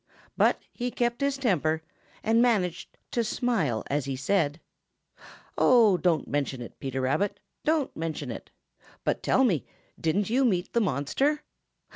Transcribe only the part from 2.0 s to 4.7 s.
and managed to smile, as he said: